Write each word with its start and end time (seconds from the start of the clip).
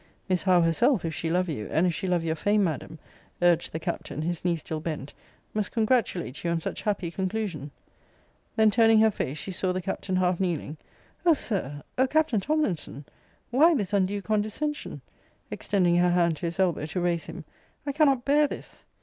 Miss 0.27 0.41
Howe 0.41 0.61
herself, 0.61 1.05
if 1.05 1.13
she 1.13 1.29
love 1.29 1.47
you, 1.47 1.67
and 1.69 1.85
if 1.85 1.93
she 1.93 2.07
love 2.07 2.23
your 2.23 2.33
fame, 2.33 2.63
Madam, 2.63 2.97
urged 3.39 3.71
the 3.71 3.77
Captain, 3.79 4.23
his 4.23 4.43
knee 4.43 4.55
still 4.55 4.79
bent, 4.79 5.13
must 5.53 5.71
congratulate 5.71 6.43
you 6.43 6.49
on 6.49 6.59
such 6.59 6.81
happy 6.81 7.11
conclusion. 7.11 7.69
Then 8.55 8.71
turning 8.71 8.99
her 9.01 9.11
face, 9.11 9.37
she 9.37 9.51
saw 9.51 9.71
the 9.71 9.79
Captain 9.79 10.15
half 10.15 10.39
kneeling 10.39 10.77
O 11.23 11.33
Sir! 11.33 11.83
O 11.99 12.07
Capt. 12.07 12.31
Tomlinson! 12.41 13.05
Why 13.51 13.75
this 13.75 13.93
undue 13.93 14.23
condescension? 14.23 15.01
extending 15.51 15.97
her 15.97 16.09
hand 16.09 16.37
to 16.37 16.47
his 16.47 16.59
elbow, 16.59 16.87
to 16.87 16.99
raise 16.99 17.25
him. 17.25 17.45
I 17.85 17.91
cannot 17.91 18.25
bear 18.25 18.47
this! 18.47 18.85